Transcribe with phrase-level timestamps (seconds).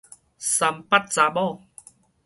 [0.39, 1.61] 三八查某